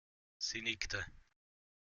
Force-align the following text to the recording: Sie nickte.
Sie 0.39 0.63
nickte. 0.63 1.05